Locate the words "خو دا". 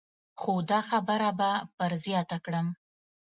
0.39-0.79